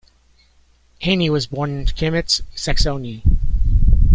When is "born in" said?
1.45-1.85